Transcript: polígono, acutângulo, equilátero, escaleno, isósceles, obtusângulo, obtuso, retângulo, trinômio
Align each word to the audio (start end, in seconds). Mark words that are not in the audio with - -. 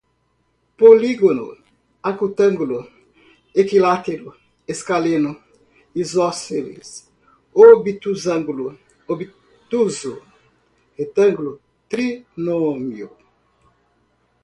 polígono, 0.79 1.47
acutângulo, 2.11 2.77
equilátero, 3.61 4.27
escaleno, 4.73 5.31
isósceles, 6.03 6.87
obtusângulo, 7.65 8.65
obtuso, 9.11 10.13
retângulo, 10.97 11.51
trinômio 11.91 13.09